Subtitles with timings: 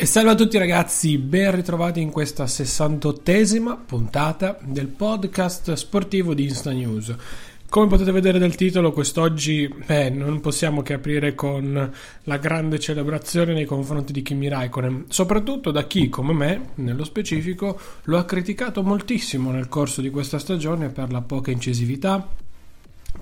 [0.00, 6.44] E salve a tutti ragazzi, ben ritrovati in questa 68esima puntata del podcast sportivo di
[6.44, 7.14] Insta News.
[7.68, 13.52] Come potete vedere dal titolo, quest'oggi eh, non possiamo che aprire con la grande celebrazione
[13.52, 18.82] nei confronti di Kimi Raikkonen, soprattutto da chi, come me, nello specifico, lo ha criticato
[18.82, 22.26] moltissimo nel corso di questa stagione per la poca incisività,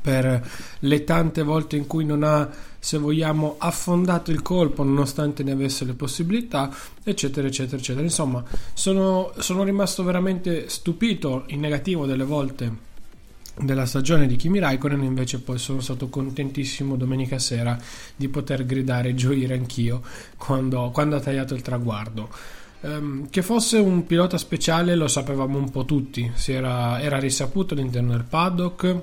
[0.01, 0.49] per
[0.81, 5.85] le tante volte in cui non ha, se vogliamo, affondato il colpo nonostante ne avesse
[5.85, 8.05] le possibilità, eccetera, eccetera, eccetera.
[8.05, 12.87] Insomma, sono, sono rimasto veramente stupito in negativo delle volte
[13.61, 17.77] della stagione di Kimi Raikkonen invece poi sono stato contentissimo domenica sera
[18.15, 20.01] di poter gridare e gioire anch'io
[20.37, 22.29] quando, quando ha tagliato il traguardo
[22.83, 28.13] um, che fosse un pilota speciale lo sapevamo un po' tutti era, era risaputo all'interno
[28.13, 29.03] del paddock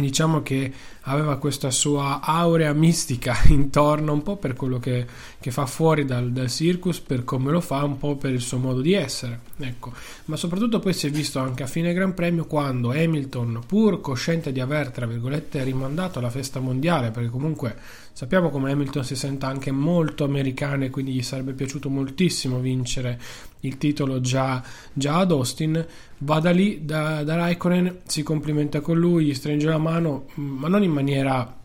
[0.00, 5.06] diciamo che aveva questa sua aurea mistica intorno un po' per quello che,
[5.40, 8.58] che fa fuori dal, dal, circus, per come lo fa, un po' per il suo
[8.58, 9.40] modo di essere.
[9.58, 9.92] Ecco.
[10.26, 14.52] Ma soprattutto poi si è visto anche a fine Gran Premio quando Hamilton, pur cosciente
[14.52, 17.76] di aver, tra virgolette, rimandato la festa mondiale, perché comunque
[18.12, 23.18] sappiamo come Hamilton si senta anche molto americano e quindi gli sarebbe piaciuto moltissimo vincere
[23.62, 24.62] il titolo già,
[24.92, 25.84] già ad Austin,
[26.18, 30.68] va da lì, da, da Raikkonen, si complimenta con lui, gli stringe la mano, ma
[30.68, 31.60] non in maniera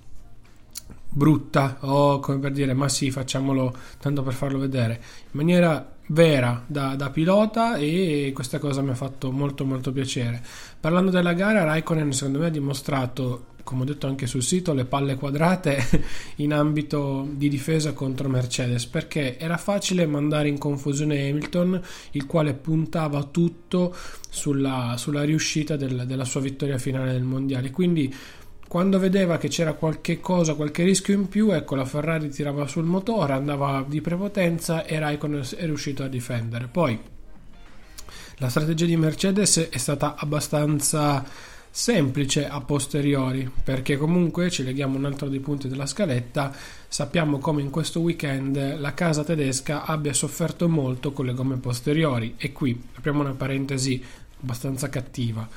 [1.10, 6.64] brutta o come per dire ma sì facciamolo tanto per farlo vedere in maniera vera
[6.68, 10.42] da, da, pilota e questa cosa mi ha fatto molto molto piacere.
[10.80, 14.86] Parlando della gara Raikkonen secondo me ha dimostrato come ho detto anche sul sito le
[14.86, 15.84] palle quadrate
[16.38, 22.54] in ambito di difesa contro Mercedes perché era facile mandare in confusione Hamilton il quale
[22.54, 23.94] puntava tutto
[24.30, 27.70] sulla, sulla riuscita del, della sua vittoria finale del mondiale.
[27.72, 28.14] Quindi
[28.68, 32.84] quando vedeva che c'era qualche cosa, qualche rischio in più, ecco la Ferrari tirava sul
[32.84, 36.68] motore, andava di prepotenza e Raikkonen è riuscito a difendere.
[36.68, 37.00] Poi
[38.38, 41.24] la strategia di Mercedes è stata abbastanza
[41.70, 46.52] semplice a posteriori perché comunque ci leghiamo un altro dei punti della scaletta
[46.88, 52.34] sappiamo come in questo weekend la casa tedesca abbia sofferto molto con le gomme posteriori
[52.38, 54.04] e qui apriamo una parentesi
[54.42, 55.48] abbastanza cattiva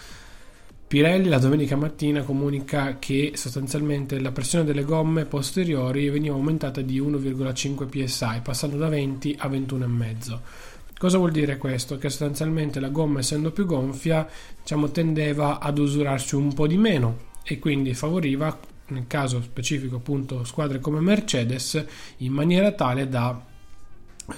[0.91, 7.01] Pirelli la domenica mattina comunica che sostanzialmente la pressione delle gomme posteriori veniva aumentata di
[7.01, 10.39] 1,5 psi, passando da 20 a 21,5.
[10.99, 11.97] Cosa vuol dire questo?
[11.97, 14.27] Che sostanzialmente la gomma essendo più gonfia
[14.61, 18.59] diciamo, tendeva ad usurarsi un po' di meno e quindi favoriva,
[18.89, 21.85] nel caso specifico appunto squadre come Mercedes,
[22.17, 23.41] in maniera tale da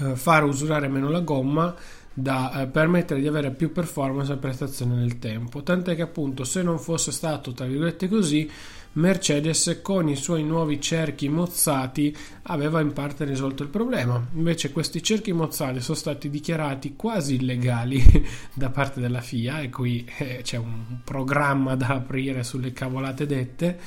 [0.01, 1.75] eh, far usurare meno la gomma
[2.15, 5.62] da eh, permettere di avere più performance e prestazione nel tempo.
[5.62, 8.50] Tant'è che appunto se non fosse stato tra virgolette così,
[8.95, 14.23] Mercedes con i suoi nuovi cerchi mozzati aveva in parte risolto il problema.
[14.34, 18.03] Invece questi cerchi mozzati sono stati dichiarati quasi illegali
[18.53, 23.79] da parte della FIA e qui eh, c'è un programma da aprire sulle cavolate dette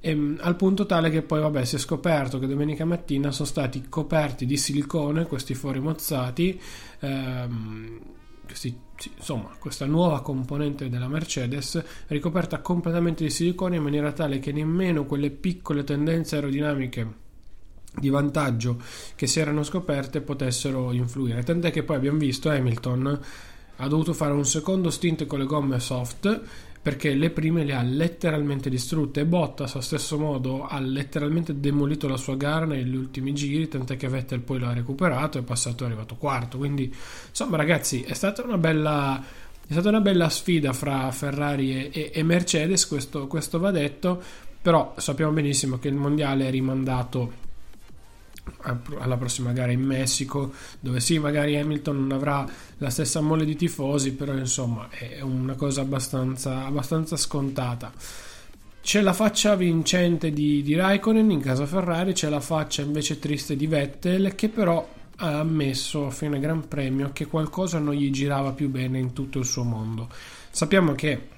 [0.00, 3.86] ehm, al punto tale che poi vabbè si è scoperto che domenica mattina sono stati
[3.88, 6.60] coperti di silicone questi fori mozzati
[7.00, 8.00] ehm,
[8.48, 8.74] questi,
[9.16, 15.04] insomma questa nuova componente della Mercedes ricoperta completamente di silicone in maniera tale che nemmeno
[15.04, 17.26] quelle piccole tendenze aerodinamiche
[17.94, 18.80] di vantaggio
[19.14, 21.42] che si erano scoperte potessero influire.
[21.42, 23.20] Tant'è che poi abbiamo visto Hamilton
[23.80, 26.40] ha dovuto fare un secondo stint con le gomme soft
[26.80, 29.20] perché le prime le ha letteralmente distrutte.
[29.20, 33.96] E Bottas allo stesso modo ha letteralmente demolito la sua gara negli ultimi giri tant'è
[33.96, 36.58] che Vettel poi l'ha recuperato è passato è arrivato quarto.
[36.58, 36.92] Quindi
[37.28, 39.22] insomma ragazzi è stata una bella
[39.70, 44.22] stata una bella sfida fra Ferrari e, e Mercedes questo, questo va detto.
[44.60, 47.46] Però sappiamo benissimo che il mondiale è rimandato
[48.98, 52.46] alla prossima gara in Messico, dove sì, magari Hamilton non avrà
[52.78, 57.92] la stessa mole di tifosi, però insomma è una cosa abbastanza, abbastanza scontata.
[58.80, 63.54] C'è la faccia vincente di, di Raikkonen in casa Ferrari, c'è la faccia invece triste
[63.54, 68.52] di Vettel, che però ha ammesso a fine Gran Premio che qualcosa non gli girava
[68.52, 70.08] più bene in tutto il suo mondo.
[70.50, 71.36] Sappiamo che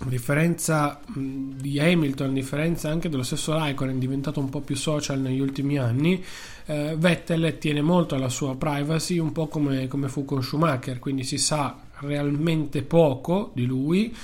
[0.00, 5.20] a differenza di Hamilton, a differenza anche dello stesso Raikkonen, diventato un po' più social
[5.20, 6.24] negli ultimi anni.
[6.66, 11.24] Eh, Vettel tiene molto alla sua privacy, un po' come, come fu con Schumacher, quindi
[11.24, 14.14] si sa realmente poco di lui,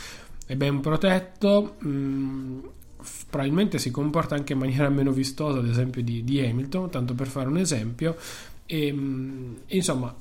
[0.46, 1.74] è ben protetto.
[1.78, 2.58] Mh,
[3.28, 7.26] probabilmente si comporta anche in maniera meno vistosa, ad esempio, di, di Hamilton, tanto per
[7.26, 8.16] fare un esempio.
[8.64, 8.86] E,
[9.66, 10.14] insomma,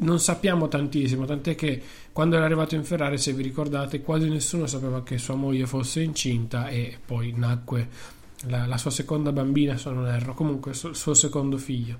[0.00, 4.66] non sappiamo tantissimo, tant'è che quando era arrivato in Ferrari, se vi ricordate, quasi nessuno
[4.66, 7.88] sapeva che sua moglie fosse incinta e poi nacque
[8.46, 11.98] la, la sua seconda bambina, se non erro, comunque il suo secondo figlio.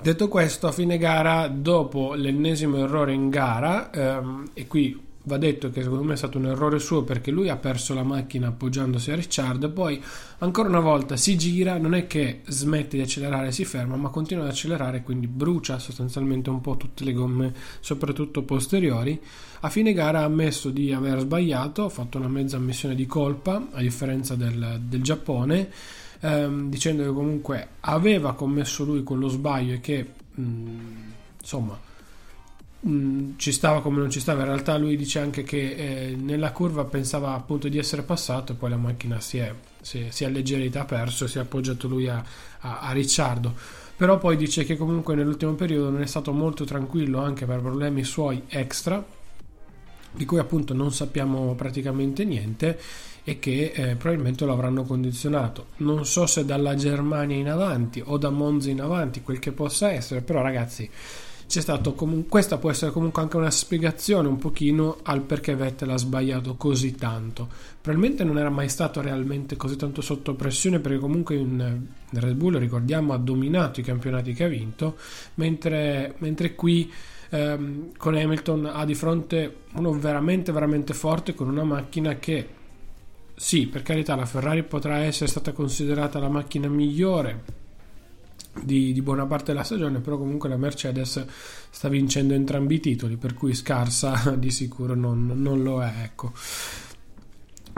[0.00, 5.70] Detto questo, a fine gara, dopo l'ennesimo errore in gara, ehm, e qui va detto
[5.70, 9.10] che secondo me è stato un errore suo perché lui ha perso la macchina appoggiandosi
[9.10, 10.02] a Ricciardo poi
[10.38, 14.10] ancora una volta si gira non è che smette di accelerare e si ferma ma
[14.10, 19.20] continua ad accelerare quindi brucia sostanzialmente un po' tutte le gomme soprattutto posteriori.
[19.60, 23.68] A fine gara ha ammesso di aver sbagliato ha fatto una mezza ammissione di colpa
[23.72, 25.70] a differenza del, del Giappone
[26.20, 30.42] ehm, dicendo che comunque aveva commesso lui quello sbaglio e che mh,
[31.40, 31.92] insomma
[32.86, 34.40] Mm, ci stava come non ci stava.
[34.40, 38.70] In realtà lui dice anche che eh, nella curva pensava appunto di essere passato poi
[38.70, 42.22] la macchina si è, si, si è alleggerita, ha perso, si è appoggiato lui a,
[42.60, 43.54] a, a, Ricciardo.
[43.96, 48.04] Però poi dice che comunque nell'ultimo periodo non è stato molto tranquillo anche per problemi
[48.04, 49.02] suoi extra,
[50.10, 52.78] di cui appunto non sappiamo praticamente niente
[53.24, 55.68] e che eh, probabilmente lo avranno condizionato.
[55.76, 59.90] Non so se dalla Germania in avanti o da Monza in avanti, quel che possa
[59.90, 60.90] essere, però ragazzi
[61.54, 65.90] c'è stato comunque, questa può essere comunque anche una spiegazione un pochino al perché Vettel
[65.90, 67.46] ha sbagliato così tanto.
[67.80, 72.58] Probabilmente non era mai stato realmente così tanto sotto pressione perché comunque in Red Bull,
[72.58, 74.96] ricordiamo, ha dominato i campionati che ha vinto,
[75.34, 76.92] mentre, mentre qui
[77.30, 82.48] ehm, con Hamilton ha di fronte uno veramente veramente forte con una macchina che
[83.36, 87.62] sì, per carità, la Ferrari potrà essere stata considerata la macchina migliore
[88.62, 91.24] di, di, buona parte della stagione, però comunque la Mercedes
[91.70, 95.92] sta vincendo entrambi i titoli, per cui scarsa di sicuro non, non lo è.
[96.04, 96.32] Ecco.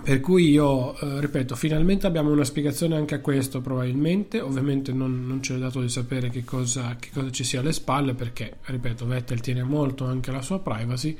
[0.03, 5.27] Per cui io, eh, ripeto, finalmente abbiamo una spiegazione anche a questo probabilmente, ovviamente non,
[5.27, 9.07] non c'è dato di sapere che cosa, che cosa ci sia alle spalle perché, ripeto,
[9.07, 11.17] Vettel tiene molto anche la sua privacy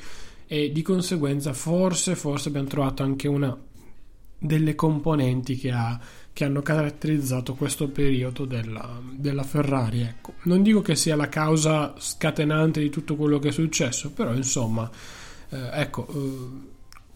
[0.47, 3.57] e di conseguenza forse, forse abbiamo trovato anche una
[4.39, 5.99] delle componenti che ha
[6.37, 10.03] che hanno caratterizzato questo periodo della, della Ferrari.
[10.03, 10.35] Ecco.
[10.43, 14.87] Non dico che sia la causa scatenante di tutto quello che è successo, però insomma,
[15.49, 16.49] eh, ecco, eh,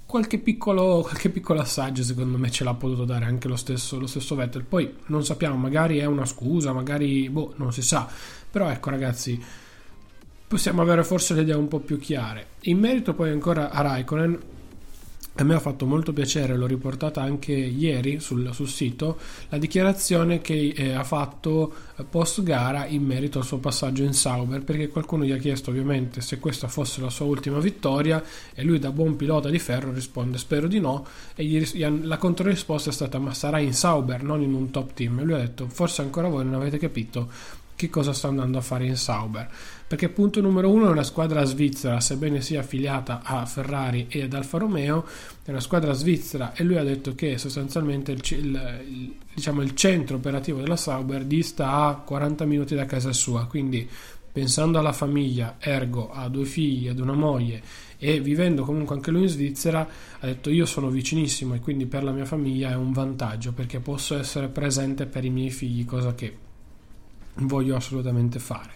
[0.07, 4.07] qualche, piccolo, qualche piccolo assaggio secondo me ce l'ha potuto dare anche lo stesso, lo
[4.07, 4.65] stesso Vettel.
[4.65, 8.09] Poi non sappiamo, magari è una scusa, magari boh, non si sa,
[8.51, 9.39] però ecco ragazzi
[10.49, 12.53] possiamo avere forse le idee un po' più chiare.
[12.63, 14.39] In merito poi ancora a Raikkonen,
[15.43, 20.41] a me ha fatto molto piacere, l'ho riportata anche ieri sul, sul sito, la dichiarazione
[20.41, 21.73] che eh, ha fatto
[22.09, 26.21] post gara in merito al suo passaggio in Sauber, perché qualcuno gli ha chiesto ovviamente
[26.21, 28.23] se questa fosse la sua ultima vittoria
[28.55, 32.91] e lui da buon pilota di ferro risponde spero di no e gli, la controrisposta
[32.91, 35.67] è stata ma sarà in Sauber, non in un top team e lui ha detto
[35.69, 37.29] forse ancora voi non avete capito
[37.81, 39.49] che cosa sta andando a fare in Sauber.
[39.87, 44.35] Perché punto numero uno è una squadra svizzera, sebbene sia affiliata a Ferrari e ad
[44.35, 45.07] Alfa Romeo,
[45.43, 50.17] è una squadra svizzera e lui ha detto che sostanzialmente il, il, diciamo, il centro
[50.17, 53.89] operativo della Sauber dista a 40 minuti da casa sua, quindi
[54.31, 57.63] pensando alla famiglia, ergo a due figli, ad una moglie
[57.97, 59.89] e vivendo comunque anche lui in Svizzera,
[60.21, 63.81] ha detto io sono vicinissimo e quindi per la mia famiglia è un vantaggio perché
[63.81, 66.49] posso essere presente per i miei figli, cosa che
[67.47, 68.73] voglio assolutamente fare.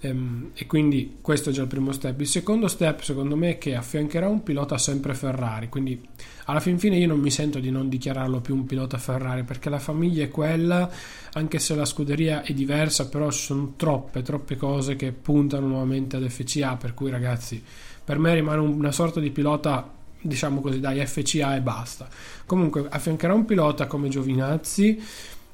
[0.00, 2.20] Ehm, e quindi questo è già il primo step.
[2.20, 5.68] Il secondo step, secondo me, è che affiancherà un pilota sempre Ferrari.
[5.68, 6.00] Quindi
[6.44, 9.68] alla fin fine io non mi sento di non dichiararlo più un pilota Ferrari perché
[9.68, 10.88] la famiglia è quella,
[11.32, 16.16] anche se la scuderia è diversa, però ci sono troppe, troppe cose che puntano nuovamente
[16.16, 16.76] ad FCA.
[16.76, 17.62] Per cui, ragazzi,
[18.04, 22.08] per me rimane una sorta di pilota diciamo così dai FCA e basta
[22.46, 25.00] comunque affiancherà un pilota come Giovinazzi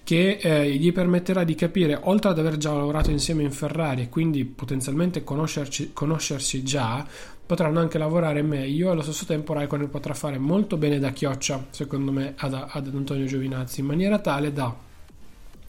[0.05, 4.09] che eh, gli permetterà di capire, oltre ad aver già lavorato insieme in Ferrari e
[4.09, 7.07] quindi potenzialmente conoscersi già,
[7.45, 11.67] potranno anche lavorare meglio e allo stesso tempo Raikkonen potrà fare molto bene da chioccia,
[11.71, 14.75] secondo me, ad, ad Antonio Giovinazzi, in maniera tale da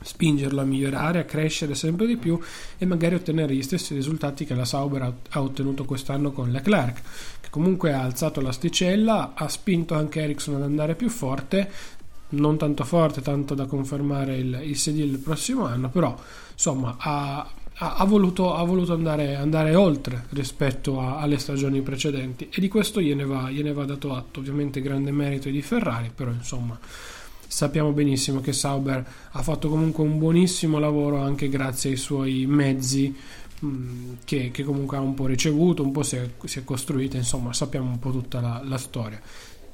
[0.03, 2.39] spingerlo a migliorare, a crescere sempre di più
[2.77, 7.01] e magari ottenere gli stessi risultati che la Sauber ha ottenuto quest'anno con Leclerc,
[7.41, 11.69] che comunque ha alzato l'asticella, ha spinto anche Ericsson ad andare più forte,
[12.33, 16.15] non tanto forte, tanto da confermare il, il sedile il prossimo anno, però
[16.51, 22.49] insomma ha, ha, ha voluto, ha voluto andare, andare, oltre rispetto a, alle stagioni precedenti
[22.51, 26.31] e di questo gliene va, gliene va dato atto, ovviamente grande merito di Ferrari, però
[26.31, 26.77] insomma
[27.45, 33.15] sappiamo benissimo che Sauber ha fatto comunque un buonissimo lavoro anche grazie ai suoi mezzi
[33.63, 37.17] mm, che, che, comunque ha un po' ricevuto, un po' si è, si è costruita,
[37.17, 39.21] insomma sappiamo un po' tutta la, la storia.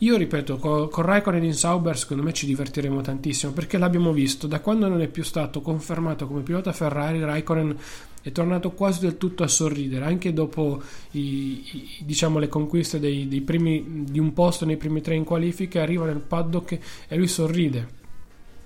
[0.02, 4.48] Io ripeto, con, con Raikkonen in Sauber secondo me ci divertiremo tantissimo perché l'abbiamo visto,
[4.48, 7.78] da quando non è più stato confermato come pilota Ferrari, Raikkonen
[8.22, 13.28] è tornato quasi del tutto a sorridere, anche dopo i, i, diciamo, le conquiste dei,
[13.28, 17.28] dei primi, di un posto nei primi tre in qualifica, arriva nel paddock e lui
[17.28, 17.98] sorride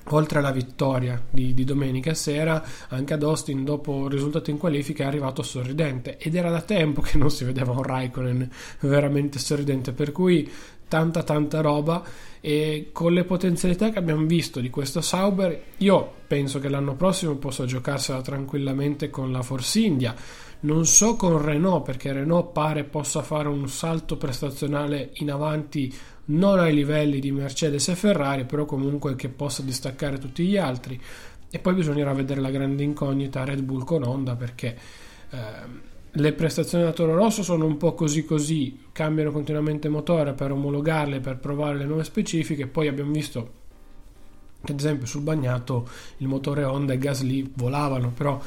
[0.07, 5.03] oltre alla vittoria di, di, domenica sera, anche ad Austin, dopo il risultato in qualifica,
[5.03, 6.17] è arrivato sorridente.
[6.17, 8.49] Ed era da tempo che non si vedeva un Raikkonen
[8.81, 9.93] veramente sorridente.
[9.93, 10.51] Per cui
[10.93, 12.03] tanta tanta roba
[12.39, 17.33] e con le potenzialità che abbiamo visto di questo Sauber io penso che l'anno prossimo
[17.38, 20.13] possa giocarsela tranquillamente con la Force India.
[20.59, 25.91] Non so con Renault perché Renault pare possa fare un salto prestazionale in avanti
[26.25, 31.01] non ai livelli di Mercedes e Ferrari però comunque che possa distaccare tutti gli altri.
[31.50, 34.77] E poi bisognerà vedere la grande incognita Red Bull con Honda perché
[35.31, 40.51] eh, le prestazioni da Toro Rosso sono un po' così così, cambiano continuamente motore per
[40.51, 43.62] omologarle, per provare le nuove specifiche, poi abbiamo visto
[44.63, 48.39] che ad esempio sul bagnato il motore Honda e Gasly volavano, però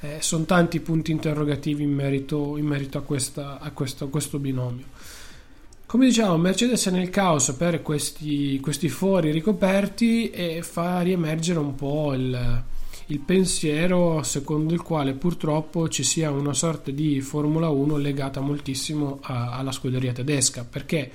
[0.00, 4.38] eh, sono tanti punti interrogativi in merito, in merito a, questa, a, questo, a, questo,
[4.38, 4.84] binomio.
[5.86, 11.74] Come diciamo, Mercedes è nel caos per questi, questi fori ricoperti e fa riemergere un
[11.74, 12.64] po' il,
[13.06, 19.18] il pensiero secondo il quale purtroppo ci sia una sorta di Formula 1 legata moltissimo
[19.22, 21.10] a, alla scuderia tedesca, perché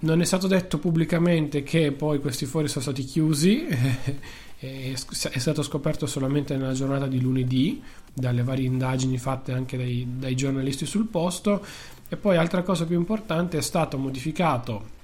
[0.00, 3.66] non è stato detto pubblicamente che poi questi fori sono stati chiusi,
[4.58, 7.82] è stato scoperto solamente nella giornata di lunedì
[8.12, 11.64] dalle varie indagini fatte anche dai, dai giornalisti sul posto.
[12.08, 14.98] E poi altra cosa più importante è stato modificato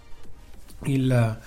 [0.84, 1.38] il,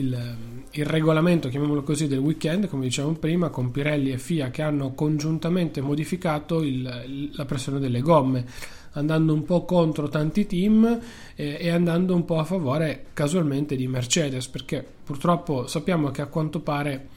[0.00, 0.36] il,
[0.70, 4.92] il, regolamento, chiamiamolo così, del weekend, come dicevamo prima, con Pirelli e FIA che hanno
[4.94, 8.44] congiuntamente modificato il, la pressione delle gomme,
[8.92, 10.98] andando un po' contro tanti team
[11.34, 16.26] eh, e andando un po' a favore casualmente di Mercedes, perché purtroppo sappiamo che a
[16.26, 17.08] quanto pare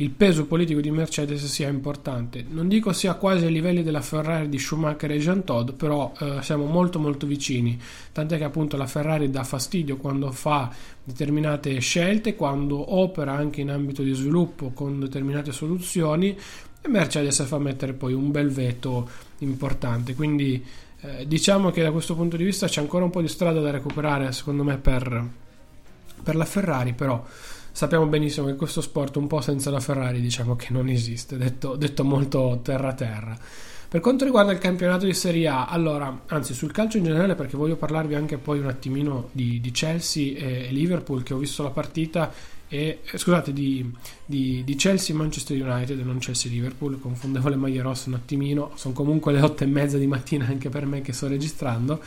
[0.00, 2.44] il peso politico di Mercedes sia importante.
[2.48, 6.38] Non dico sia quasi ai livelli della Ferrari di Schumacher e Jean Todt, però eh,
[6.40, 7.76] siamo molto molto vicini.
[8.12, 13.70] Tant'è che appunto la Ferrari dà fastidio quando fa determinate scelte, quando opera anche in
[13.70, 16.38] ambito di sviluppo con determinate soluzioni
[16.80, 20.14] e Mercedes fa mettere poi un bel veto importante.
[20.14, 20.64] Quindi
[21.00, 23.72] eh, diciamo che da questo punto di vista c'è ancora un po' di strada da
[23.72, 25.28] recuperare secondo me per,
[26.22, 27.24] per la Ferrari, però
[27.78, 31.76] sappiamo benissimo che questo sport un po' senza la Ferrari diciamo che non esiste, detto,
[31.76, 33.38] detto molto terra-terra.
[33.88, 37.56] Per quanto riguarda il campionato di Serie A, allora, anzi sul calcio in generale perché
[37.56, 41.70] voglio parlarvi anche poi un attimino di, di Chelsea e Liverpool che ho visto la
[41.70, 42.32] partita
[42.68, 43.90] e, scusate, di,
[44.26, 49.40] di, di Chelsea-Manchester United, non Chelsea-Liverpool, confondevo le maglie rosse un attimino, sono comunque le
[49.40, 52.00] otto e mezza di mattina anche per me che sto registrando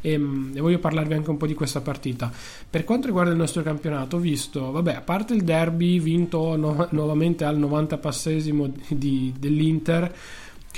[0.00, 2.32] e, mm, e, voglio parlarvi anche un po' di questa partita.
[2.68, 6.88] Per quanto riguarda il nostro campionato, ho visto, vabbè, a parte il derby vinto no,
[6.90, 10.12] nuovamente al 90 passesimo dell'Inter,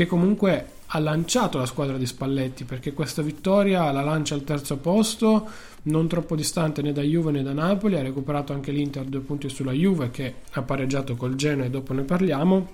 [0.00, 4.78] che comunque ha lanciato la squadra di Spalletti perché questa vittoria la lancia al terzo
[4.78, 5.47] posto
[5.83, 9.50] non troppo distante né da Juve né da Napoli, ha recuperato anche l'Inter due punti
[9.50, 12.69] sulla Juve che ha pareggiato col Genoa e dopo ne parliamo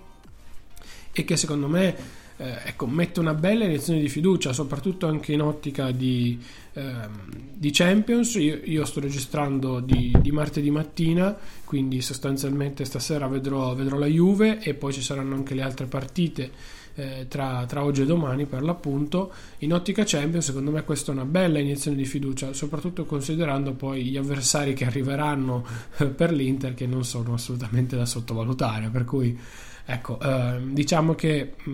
[1.10, 1.96] e che secondo me
[2.36, 6.38] eh, ecco, mette una bella iniezione di fiducia, soprattutto anche in ottica di,
[6.74, 7.08] eh,
[7.54, 8.34] di Champions.
[8.34, 14.60] Io, io, sto registrando di, di, martedì mattina, quindi sostanzialmente stasera vedrò, vedrò la Juve
[14.60, 16.50] e poi ci saranno anche le altre partite
[16.96, 21.14] eh, tra, tra, oggi e domani per l'appunto in ottica Champions secondo me questa è
[21.14, 25.64] una bella iniezione di fiducia soprattutto considerando poi gli avversari che arriveranno
[25.98, 29.38] eh, per l'Inter che non sono assolutamente da sottovalutare per cui
[29.84, 31.70] ecco eh, diciamo che mh,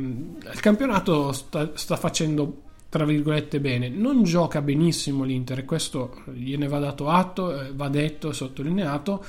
[0.53, 3.89] il campionato sta, sta facendo tra virgolette bene.
[3.89, 9.25] Non gioca benissimo l'Inter e questo gliene va dato atto, eh, va detto sottolineato,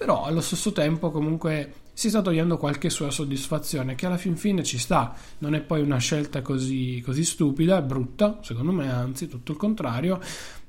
[0.00, 4.62] però allo stesso tempo comunque si sta togliendo qualche sua soddisfazione che alla fin fine
[4.62, 5.14] ci sta.
[5.40, 10.18] Non è poi una scelta così, così stupida brutta secondo me anzi tutto il contrario.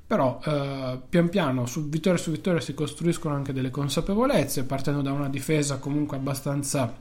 [0.06, 5.12] Però eh, pian piano su vittoria su vittoria si costruiscono anche delle consapevolezze partendo da
[5.12, 6.94] una difesa comunque abbastanza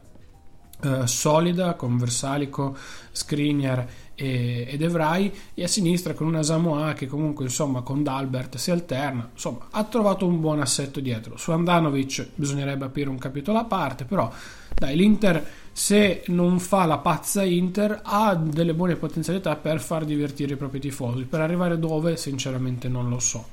[0.81, 2.75] eh, solida con Versalico,
[3.11, 8.57] Skriniar e, ed Evrai e a sinistra con una Samoa che comunque insomma con Dalbert
[8.57, 9.29] si alterna.
[9.33, 11.37] Insomma ha trovato un buon assetto dietro.
[11.37, 14.31] Su Andanovic bisognerebbe aprire un capitolo a parte però
[14.75, 20.53] dai l'Inter se non fa la pazza Inter ha delle buone potenzialità per far divertire
[20.53, 21.23] i propri tifosi.
[21.23, 23.47] Per arrivare dove sinceramente non lo so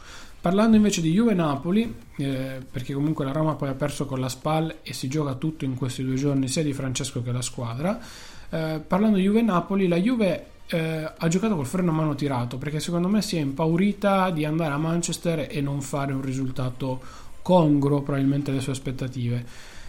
[0.48, 4.76] Parlando invece di Juve-Napoli, eh, perché comunque la Roma poi ha perso con la SPAL
[4.82, 8.00] e si gioca tutto in questi due giorni, sia di Francesco che la squadra,
[8.48, 12.80] eh, parlando di Juve-Napoli, la Juve eh, ha giocato col freno a mano tirato perché
[12.80, 16.98] secondo me si è impaurita di andare a Manchester e non fare un risultato
[17.42, 19.44] congruo probabilmente alle sue aspettative.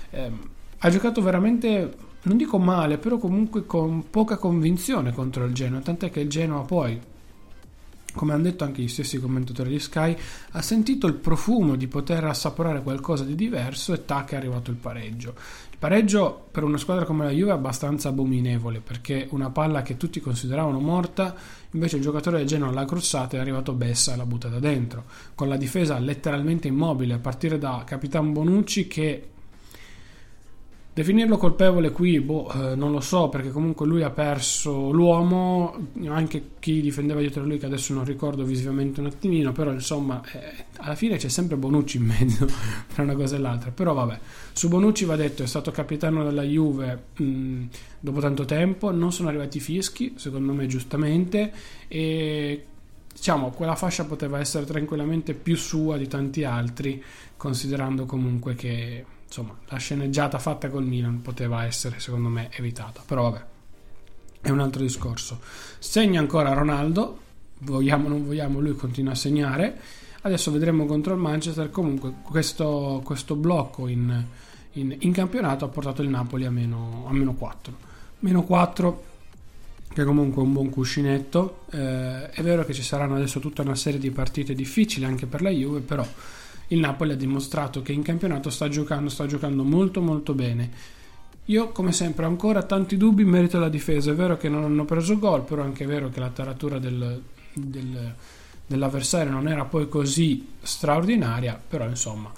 [0.10, 0.32] Eh,
[0.78, 6.12] ha giocato veramente, non dico male, però comunque con poca convinzione contro il Genoa, tant'è
[6.12, 7.00] che il Genoa poi
[8.14, 10.16] come hanno detto anche gli stessi commentatori di Sky,
[10.52, 14.78] ha sentito il profumo di poter assaporare qualcosa di diverso e tac è arrivato il
[14.78, 15.36] pareggio.
[15.72, 19.98] Il pareggio per una squadra come la Juve è abbastanza abominevole perché una palla che
[19.98, 21.36] tutti consideravano morta,
[21.72, 25.06] invece il giocatore del Genoa l'ha crossata e è arrivato Bessa e l'ha buttata dentro,
[25.36, 29.28] con la difesa letteralmente immobile a partire da Capitan Bonucci che
[31.00, 36.56] Definirlo colpevole qui, boh, eh, non lo so, perché comunque lui ha perso l'uomo, anche
[36.60, 40.96] chi difendeva dietro lui, che adesso non ricordo visivamente un attimino, però insomma, eh, alla
[40.96, 42.46] fine c'è sempre Bonucci in mezzo
[42.94, 43.72] tra una cosa e l'altra.
[43.72, 44.20] Però vabbè,
[44.52, 47.64] su Bonucci va detto, è stato capitano della Juve mh,
[48.02, 51.54] dopo tanto tempo, non sono arrivati fischi, secondo me giustamente,
[51.88, 52.66] e
[53.16, 57.02] diciamo, quella fascia poteva essere tranquillamente più sua di tanti altri,
[57.38, 63.04] considerando comunque che insomma, la sceneggiata fatta col Milan poteva essere, secondo me, evitata.
[63.06, 63.46] Però vabbè,
[64.42, 65.40] è un altro discorso.
[65.78, 67.20] Segna ancora Ronaldo,
[67.60, 69.80] vogliamo o non vogliamo, lui continua a segnare.
[70.22, 71.70] Adesso vedremo contro il Manchester.
[71.70, 74.26] Comunque, questo, questo blocco in,
[74.74, 77.88] in, in, campionato ha portato il Napoli a meno, a meno 4.
[78.20, 79.04] Meno 4
[79.94, 81.66] che comunque è un buon cuscinetto.
[81.72, 85.44] Eh, è vero che ci saranno adesso tutta una serie di partite difficili anche per
[85.44, 86.06] la Juve, però
[86.70, 90.98] il Napoli ha dimostrato che in campionato sta giocando, sta giocando molto molto bene.
[91.46, 94.64] Io come sempre ho ancora tanti dubbi in merito alla difesa, è vero che non
[94.64, 97.22] hanno preso gol, però anche è vero che la taratura del,
[97.54, 98.14] del,
[98.68, 102.32] dell'avversario non era poi così straordinaria, però insomma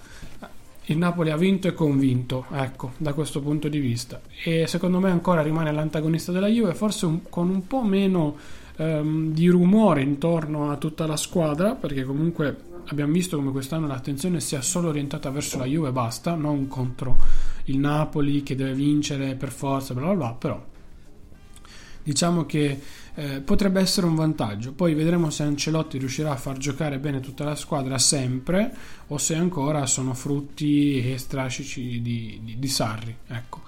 [0.86, 4.22] il Napoli ha vinto e convinto, ecco, da questo punto di vista.
[4.44, 8.36] E secondo me ancora rimane l'antagonista della Juve, forse un, con un po' meno
[8.78, 14.40] ehm, di rumore intorno a tutta la squadra, perché comunque abbiamo visto come quest'anno l'attenzione
[14.40, 17.18] sia solo orientata verso la Juve e basta, non contro
[17.66, 20.70] il Napoli che deve vincere per forza, bla bla bla, però
[22.04, 22.80] diciamo che
[23.14, 24.74] eh, potrebbe essere un vantaggio.
[24.74, 28.74] Poi vedremo se Ancelotti riuscirà a far giocare bene tutta la squadra sempre
[29.08, 33.16] o se ancora sono frutti e strascici di, di, di Sarri.
[33.28, 33.62] Ecco.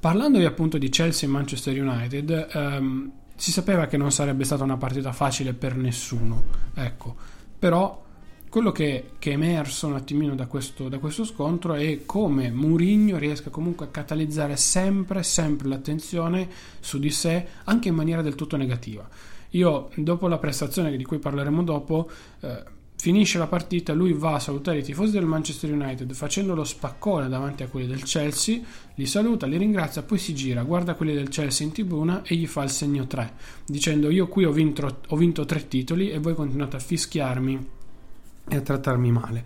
[0.00, 4.76] Parlandovi appunto di Chelsea e Manchester United, ehm, si sapeva che non sarebbe stata una
[4.76, 7.16] partita facile per nessuno, ecco.
[7.58, 8.06] però
[8.48, 13.18] quello che, che, è emerso un attimino da questo, da questo scontro è come Mourinho
[13.18, 16.48] riesca comunque a catalizzare sempre, sempre l'attenzione
[16.80, 19.08] su di sé, anche in maniera del tutto negativa.
[19.50, 24.40] Io, dopo la prestazione di cui parleremo dopo, eh, finisce la partita, lui va a
[24.40, 28.60] salutare i tifosi del Manchester United facendo lo spaccone davanti a quelli del Chelsea,
[28.94, 32.46] li saluta, li ringrazia, poi si gira, guarda quelli del Chelsea in tribuna e gli
[32.46, 33.32] fa il segno 3,
[33.66, 37.76] dicendo io qui ho vinto, ho vinto tre titoli e voi continuate a fischiarmi
[38.48, 39.44] e a trattarmi male.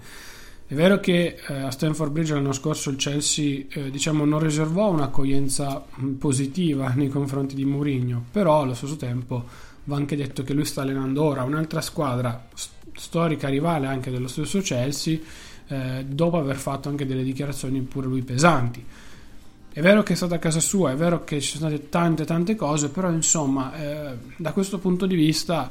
[0.73, 4.89] È vero che eh, a Stanford Bridge l'anno scorso il Chelsea eh, diciamo, non riservò
[4.89, 9.45] un'accoglienza mm, positiva nei confronti di Mourinho, però allo stesso tempo
[9.85, 14.29] va anche detto che lui sta allenando ora un'altra squadra st- storica rivale anche dello
[14.29, 15.19] stesso Chelsea,
[15.67, 18.83] eh, dopo aver fatto anche delle dichiarazioni pure lui pesanti.
[19.75, 22.25] È vero che è stata a casa sua, è vero che ci sono state tante
[22.25, 25.71] tante cose, però insomma eh, da questo punto di vista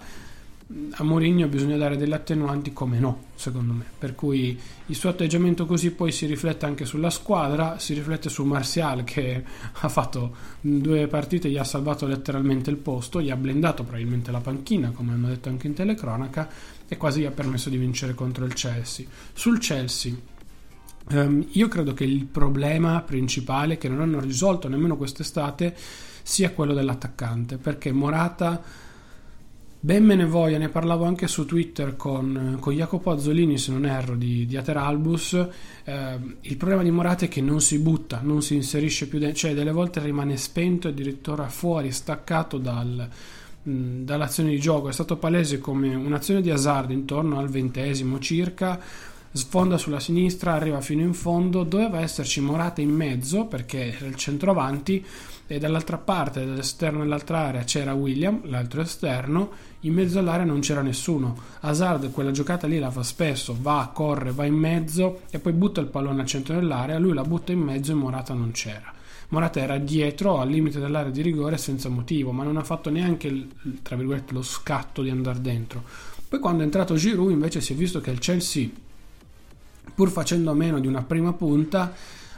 [0.91, 3.83] a Mourinho bisogna dare delle attenuanti come no, secondo me.
[3.97, 8.43] Per cui il suo atteggiamento così poi si riflette anche sulla squadra, si riflette su
[8.43, 13.83] Martial che ha fatto due partite, gli ha salvato letteralmente il posto, gli ha blendato
[13.83, 16.49] probabilmente la panchina, come hanno detto anche in telecronaca,
[16.87, 19.05] e quasi gli ha permesso di vincere contro il Chelsea.
[19.33, 20.13] Sul Chelsea
[21.09, 25.75] um, io credo che il problema principale che non hanno risolto nemmeno quest'estate
[26.23, 28.89] sia quello dell'attaccante, perché Morata
[29.83, 33.87] Ben me ne voglia, ne parlavo anche su Twitter con, con Jacopo Azzolini, se non
[33.87, 35.33] erro, di, di Ateralbus.
[35.83, 39.39] Eh, il problema di Morata è che non si butta, non si inserisce più dentro,
[39.39, 43.09] cioè delle volte rimane spento e addirittura fuori, staccato dal,
[43.63, 48.79] mh, dall'azione di gioco, è stato palese come un'azione di hazard intorno al ventesimo circa,
[49.31, 54.15] sfonda sulla sinistra, arriva fino in fondo, doveva esserci Morata in mezzo perché era il
[54.15, 55.03] centroavanti
[55.47, 60.81] e dall'altra parte, dall'esterno dell'altra area c'era William, l'altro esterno, in mezzo all'area non c'era
[60.81, 61.35] nessuno.
[61.61, 65.81] Hazard quella giocata lì la fa spesso, va, corre, va in mezzo e poi butta
[65.81, 68.93] il pallone al centro dell'area, lui la butta in mezzo e Morata non c'era.
[69.29, 73.27] Morata era dietro al limite dell'area di rigore senza motivo, ma non ha fatto neanche
[73.27, 73.47] il,
[74.29, 75.83] lo scatto di andare dentro.
[76.27, 78.69] Poi quando è entrato Giroud invece si è visto che il Chelsea
[79.93, 81.93] pur facendo meno di una prima punta,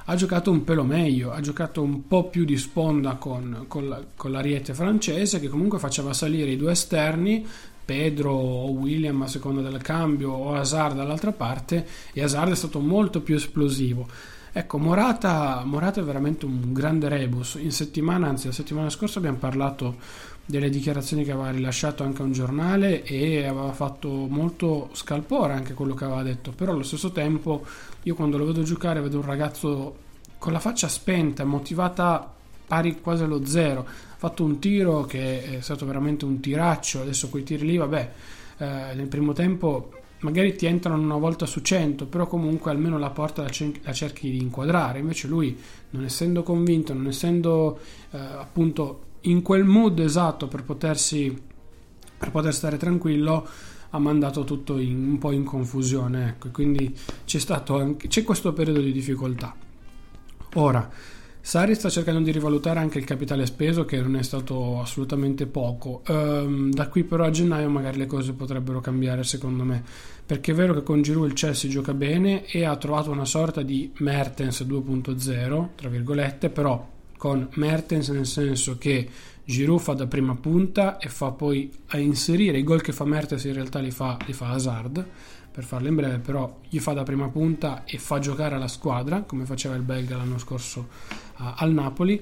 [0.06, 4.04] ha giocato un pelo meglio, ha giocato un po' più di sponda con, con, la,
[4.16, 7.46] con l'ariete francese che comunque faceva salire i due esterni,
[7.86, 12.80] Pedro o William a seconda del cambio o Hazard dall'altra parte e Hazard è stato
[12.80, 14.08] molto più esplosivo.
[14.56, 17.56] Ecco, Morata, Morata è veramente un grande rebus.
[17.60, 19.96] In settimana, anzi la settimana scorsa abbiamo parlato
[20.46, 25.74] delle dichiarazioni che aveva rilasciato anche a un giornale e aveva fatto molto scalpore anche
[25.74, 27.66] quello che aveva detto, però allo stesso tempo
[28.04, 29.96] io quando lo vedo giocare vedo un ragazzo
[30.38, 32.34] con la faccia spenta, motivata
[32.68, 37.30] pari quasi allo zero, ha fatto un tiro che è stato veramente un tiraccio, adesso
[37.30, 38.12] quei tiri lì, vabbè,
[38.58, 43.10] eh, nel primo tempo magari ti entrano una volta su cento, però comunque almeno la
[43.10, 45.58] porta la, cer- la cerchi di inquadrare, invece lui
[45.92, 47.80] non essendo convinto, non essendo
[48.12, 51.52] eh, appunto in quel mood esatto per potersi
[52.18, 53.48] per poter stare tranquillo
[53.90, 58.54] ha mandato tutto in, un po' in confusione ecco quindi c'è stato anche c'è questo
[58.54, 59.56] periodo di difficoltà.
[60.56, 60.90] Ora
[61.46, 66.02] Sari sta cercando di rivalutare anche il capitale speso che non è stato assolutamente poco.
[66.08, 69.84] Ehm, da qui però a gennaio magari le cose potrebbero cambiare secondo me.
[70.26, 73.62] Perché è vero che con Giroud il Chelsea gioca bene e ha trovato una sorta
[73.62, 76.93] di Mertens 2.0 tra virgolette però
[77.24, 79.08] con Mertens nel senso che
[79.46, 83.46] Giroud fa da prima punta e fa poi a inserire i gol che fa Mertens
[83.46, 85.08] in realtà li fa, li fa Hazard
[85.50, 89.22] per farlo in breve però gli fa da prima punta e fa giocare la squadra
[89.22, 90.90] come faceva il belga l'anno scorso
[91.36, 92.22] a, al Napoli.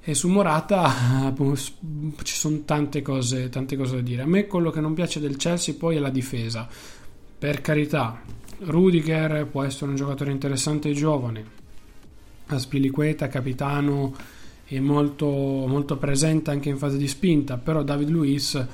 [0.00, 1.32] E su Morata
[2.24, 4.22] ci sono tante cose, tante cose da dire.
[4.22, 6.66] A me quello che non piace del Chelsea poi è la difesa.
[7.38, 8.20] Per carità
[8.58, 11.60] Rudiger può essere un giocatore interessante e giovane
[12.54, 14.14] Aspilicueta, capitano
[14.66, 18.66] e molto, molto presente anche in fase di spinta, però David Luiz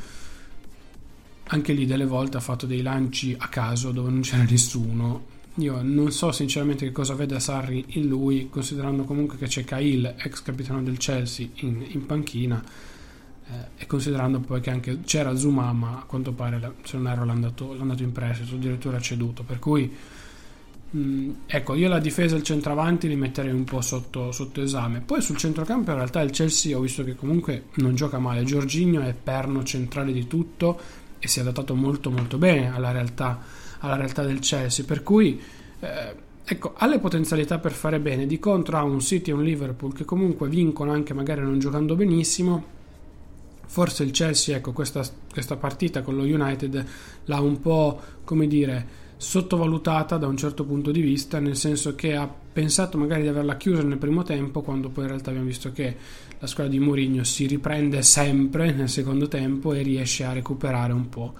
[1.51, 5.37] anche lì delle volte ha fatto dei lanci a caso dove non c'era nessuno.
[5.55, 10.15] Io non so sinceramente che cosa vede Sarri in lui, considerando comunque che c'è Cahill,
[10.17, 12.63] ex capitano del Chelsea, in, in panchina,
[13.45, 17.25] eh, e considerando poi che anche c'era Zuma, ma a quanto pare, se non erro,
[17.25, 19.43] l'ha andato in prestito, addirittura ceduto.
[19.43, 19.93] Per cui
[20.97, 25.01] Mm, ecco, io la difesa e il centravanti li metterei un po' sotto, sotto, esame.
[25.01, 28.43] Poi sul centrocampo in realtà il Chelsea ho visto che comunque non gioca male.
[28.45, 30.81] Giorginio è perno centrale di tutto
[31.19, 33.39] e si è adattato molto molto bene alla realtà,
[33.81, 34.85] alla realtà del Chelsea.
[34.87, 35.39] Per cui
[35.81, 38.27] eh, ecco, ha le potenzialità per fare bene.
[38.27, 41.97] Di contro ha un City e un Liverpool che comunque vincono anche magari non giocando
[41.97, 42.77] benissimo.
[43.67, 46.87] Forse il Chelsea, ecco, questa, questa partita con lo United
[47.27, 52.15] l'ha un po', come dire, sottovalutata da un certo punto di vista, nel senso che
[52.15, 55.73] ha pensato magari di averla chiusa nel primo tempo, quando poi in realtà abbiamo visto
[55.73, 55.97] che
[56.39, 61.09] la squadra di Mourinho si riprende sempre nel secondo tempo e riesce a recuperare un
[61.09, 61.35] po'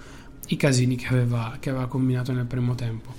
[0.49, 3.15] i casini che aveva, che aveva combinato nel primo tempo.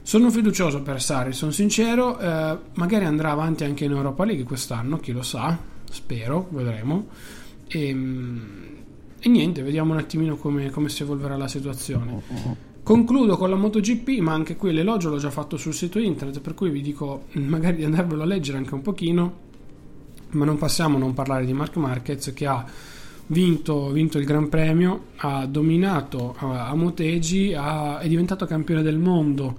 [0.00, 4.98] Sono fiducioso per Sari, sono sincero, eh, magari andrà avanti anche in Europa League quest'anno,
[4.98, 5.58] chi lo sa,
[5.90, 7.08] spero, vedremo.
[7.66, 8.62] E, ehm,
[9.18, 12.72] e niente, vediamo un attimino come, come si evolverà la situazione.
[12.84, 16.52] Concludo con la MotoGP, ma anche qui l'elogio l'ho già fatto sul sito internet, per
[16.52, 19.38] cui vi dico magari di andarvelo a leggere anche un pochino,
[20.32, 22.62] ma non passiamo a non parlare di Mark Marquez che ha
[23.28, 28.98] vinto, vinto il Gran Premio, ha dominato a, a Motegi, ha, è diventato campione del
[28.98, 29.56] mondo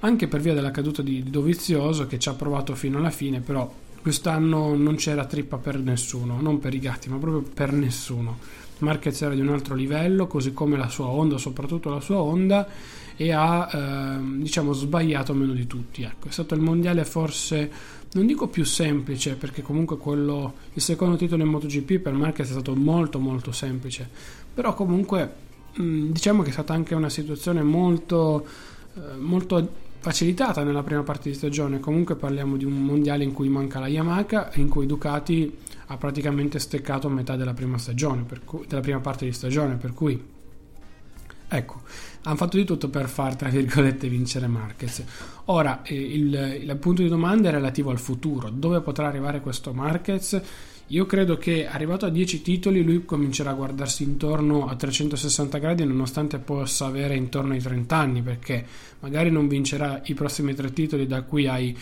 [0.00, 3.72] anche per via della caduta di Dovizioso che ci ha provato fino alla fine, però
[4.02, 9.20] quest'anno non c'era trippa per nessuno, non per i gatti, ma proprio per nessuno Marquez
[9.22, 12.68] era di un altro livello, così come la sua Honda, soprattutto la sua Honda,
[13.16, 16.02] e ha eh, diciamo sbagliato meno di tutti.
[16.02, 21.16] Ecco, è stato il mondiale forse non dico più semplice, perché comunque quello, il secondo
[21.16, 24.08] titolo in MotoGP per Marquez è stato molto molto semplice,
[24.54, 25.32] però comunque
[25.74, 28.46] mh, diciamo che è stata anche una situazione molto,
[28.94, 31.80] eh, molto facilitata nella prima parte di stagione.
[31.80, 35.54] Comunque parliamo di un mondiale in cui manca la Yamaha, in cui Ducati
[35.86, 40.20] ha praticamente steccato metà della prima stagione, cui, della prima parte di stagione, per cui
[41.48, 41.82] ecco,
[42.22, 45.02] hanno fatto di tutto per far, tra virgolette, vincere Marquez.
[45.46, 49.72] Ora, eh, il, il punto di domanda è relativo al futuro, dove potrà arrivare questo
[49.72, 50.40] Marquez?
[50.90, 55.84] Io credo che arrivato a 10 titoli lui comincerà a guardarsi intorno a 360 gradi
[55.84, 58.64] nonostante possa avere intorno ai 30 anni perché
[59.00, 61.76] magari non vincerà i prossimi tre titoli da qui ai,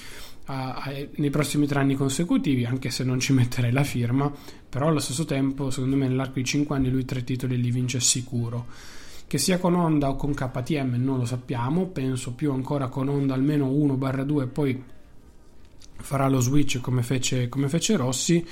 [0.47, 4.31] a, a, nei prossimi tre anni consecutivi anche se non ci metterei la firma
[4.69, 8.01] però allo stesso tempo secondo me nell'arco di 5 anni lui tre titoli li vince
[8.01, 8.67] sicuro.
[9.27, 13.35] Che sia con Honda o con KTM non lo sappiamo penso più ancora con Honda
[13.35, 14.83] almeno 1-2 e poi
[15.97, 18.47] farà lo switch come fece, come fece Rossi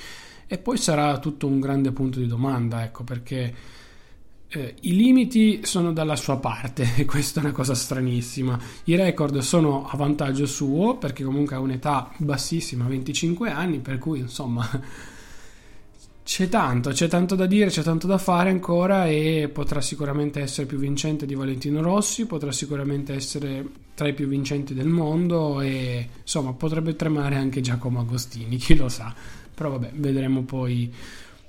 [0.47, 3.53] e poi sarà tutto un grande punto di domanda, ecco, perché
[4.53, 8.59] eh, i limiti sono dalla sua parte e questa è una cosa stranissima.
[8.85, 14.19] I record sono a vantaggio suo perché comunque ha un'età bassissima, 25 anni, per cui
[14.19, 14.67] insomma
[16.23, 20.67] c'è tanto, c'è tanto da dire, c'è tanto da fare ancora e potrà sicuramente essere
[20.67, 26.09] più vincente di Valentino Rossi, potrà sicuramente essere tra i più vincenti del mondo e
[26.21, 29.13] insomma potrebbe tremare anche Giacomo Agostini, chi lo sa
[29.53, 30.91] però vabbè, vedremo poi,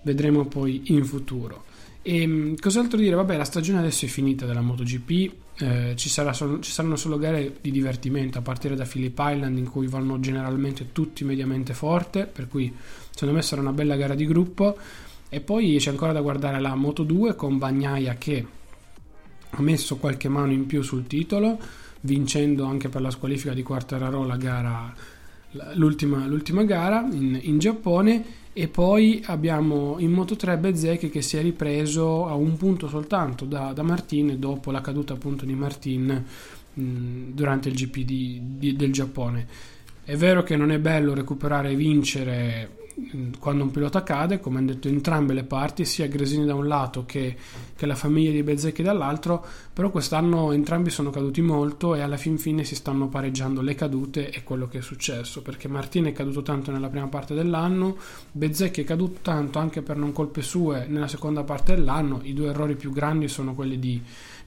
[0.03, 1.65] vedremo poi in futuro.
[2.07, 3.15] E ehm, cos'altro dire?
[3.15, 7.57] Vabbè, la stagione adesso è finita della MotoGP, eh, ci, solo, ci, saranno solo gare
[7.63, 12.47] di divertimento a partire da Phillip Island in cui vanno generalmente tutti mediamente forte, per
[12.47, 12.71] cui
[13.11, 14.77] secondo me sarà una bella gara di gruppo.
[15.31, 18.47] E poi c'è ancora da guardare la Moto 2 con Bagnaia che
[19.49, 21.59] ha messo qualche mano in più sul titolo,
[22.03, 24.95] vincendo anche per la squalifica di Quartararo la gara
[25.75, 28.25] l'ultima, l'ultima gara in, in, Giappone
[28.57, 33.47] e poi abbiamo in Moto 3 Bezzecchi che si è ripreso a un punto soltanto
[33.47, 36.25] da, da Martin dopo la caduta appunto di Martin
[36.73, 39.47] mh, durante il GP di, di, del Giappone.
[40.05, 42.84] È vero che non è bello recuperare e vincere
[43.39, 47.05] quando un pilota cade, come hanno detto entrambe le parti, sia Gresini da un lato
[47.05, 47.37] che,
[47.75, 52.39] che la famiglia di Bezzecchi dall'altro, però quest'anno entrambi sono caduti molto e alla fin
[52.39, 56.43] fine si stanno pareggiando le cadute e quello che è successo, perché Martini è caduto
[56.43, 57.97] tanto nella prima parte dell'anno,
[58.31, 62.51] Bezzecchi è caduto tanto anche per non colpe sue nella seconda parte dell'anno, i due
[62.51, 64.01] errori più grandi sono quelli di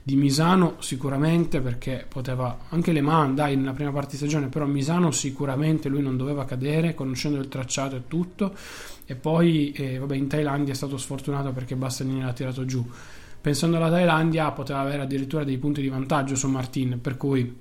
[0.08, 4.64] di Misano sicuramente perché poteva anche Le Mans dai nella prima parte di stagione però
[4.64, 8.54] Misano sicuramente lui non doveva cadere conoscendo il tracciato e tutto.
[9.04, 12.82] E poi eh, vabbè in Thailandia è stato sfortunato perché Bastianini l'ha tirato giù.
[13.38, 17.54] Pensando alla Thailandia poteva avere addirittura dei punti di vantaggio su Martin per cui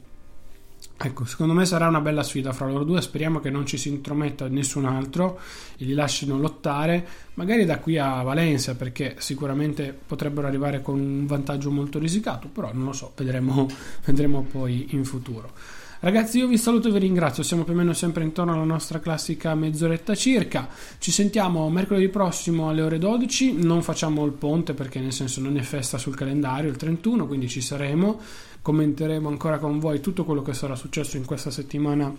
[1.00, 3.02] Ecco, secondo me sarà una bella sfida fra loro due.
[3.02, 5.40] Speriamo che non ci si intrometta nessun altro
[5.78, 11.28] e li lasciano lottare, magari da qui a Valencia, perché sicuramente potrebbero arrivare con un
[11.28, 12.48] vantaggio molto risicato.
[12.48, 13.68] Però non lo so, vedremo,
[14.06, 15.52] vedremo poi in futuro.
[16.00, 17.42] Ragazzi, io vi saluto e vi ringrazio.
[17.42, 20.70] Siamo più o meno sempre intorno alla nostra classica mezz'oretta circa.
[21.00, 23.54] Ci sentiamo mercoledì prossimo alle ore 12.
[23.54, 27.50] Non facciamo il ponte perché, nel senso, non è festa sul calendario il 31, quindi
[27.50, 28.20] ci saremo.
[28.62, 32.14] Commenteremo ancora con voi tutto quello che sarà successo in questa settimana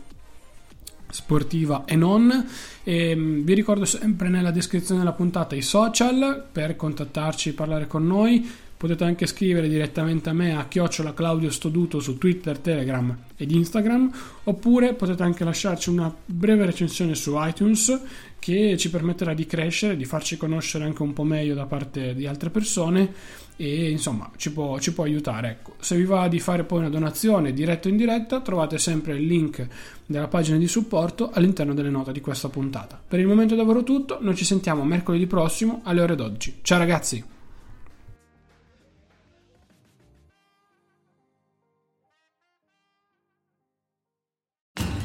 [1.08, 2.46] sportiva e non.
[2.82, 8.04] E ehm, vi ricordo sempre nella descrizione della puntata i social per contattarci parlare con
[8.04, 8.66] noi.
[8.78, 14.08] Potete anche scrivere direttamente a me a chiocciola Claudio Stoduto su Twitter, Telegram ed Instagram,
[14.44, 18.00] oppure potete anche lasciarci una breve recensione su iTunes
[18.38, 22.24] che ci permetterà di crescere, di farci conoscere anche un po' meglio da parte di
[22.28, 23.12] altre persone
[23.56, 25.48] e insomma ci può, ci può aiutare.
[25.50, 25.74] Ecco.
[25.80, 29.66] Se vi va di fare poi una donazione diretta o indiretta, trovate sempre il link
[30.06, 33.00] della pagina di supporto all'interno delle note di questa puntata.
[33.08, 36.58] Per il momento davvero tutto, noi ci sentiamo mercoledì prossimo alle ore 12.
[36.62, 37.37] Ciao ragazzi!